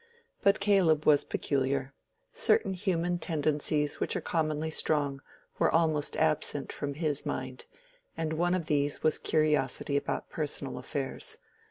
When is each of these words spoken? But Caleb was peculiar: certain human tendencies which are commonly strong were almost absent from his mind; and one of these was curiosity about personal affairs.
But 0.41 0.59
Caleb 0.59 1.05
was 1.05 1.23
peculiar: 1.23 1.93
certain 2.33 2.73
human 2.73 3.19
tendencies 3.19 3.99
which 3.99 4.15
are 4.15 4.19
commonly 4.21 4.71
strong 4.71 5.21
were 5.59 5.69
almost 5.69 6.17
absent 6.17 6.71
from 6.73 6.95
his 6.95 7.23
mind; 7.23 7.65
and 8.17 8.33
one 8.33 8.55
of 8.55 8.65
these 8.65 9.03
was 9.03 9.19
curiosity 9.19 9.95
about 9.97 10.27
personal 10.31 10.79
affairs. 10.79 11.37